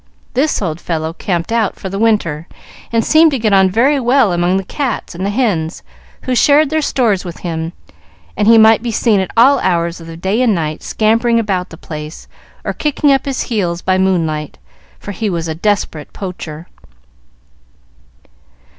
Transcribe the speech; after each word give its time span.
This 0.33 0.63
old 0.63 0.81
fellow 0.81 1.13
camped 1.13 1.51
out 1.51 1.75
for 1.75 1.87
the 1.87 1.99
winter, 1.99 2.47
and 2.91 3.05
seemed 3.05 3.29
to 3.29 3.37
get 3.37 3.53
on 3.53 3.69
very 3.69 3.99
well 3.99 4.33
among 4.33 4.57
the 4.57 4.63
cats 4.63 5.13
and 5.13 5.23
the 5.23 5.29
hens, 5.29 5.83
who 6.23 6.33
shared 6.33 6.71
their 6.71 6.81
stores 6.81 7.23
with 7.23 7.41
him, 7.41 7.71
and 8.35 8.47
he 8.47 8.57
might 8.57 8.81
be 8.81 8.89
seen 8.89 9.19
at 9.19 9.29
all 9.37 9.59
hours 9.59 10.01
of 10.01 10.07
the 10.07 10.17
day 10.17 10.41
and 10.41 10.55
night 10.55 10.81
scampering 10.81 11.39
about 11.39 11.69
the 11.69 11.77
place, 11.77 12.27
or 12.65 12.73
kicking 12.73 13.11
up 13.11 13.25
his 13.25 13.41
heels 13.43 13.83
by 13.83 13.99
moonlight, 13.99 14.57
for 14.97 15.11
he 15.11 15.29
was 15.29 15.47
a 15.47 15.53
desperate 15.53 16.11
poacher. 16.13 16.65